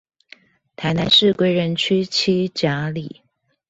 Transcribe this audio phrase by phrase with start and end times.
[0.75, 3.21] 臺南市歸仁區七甲里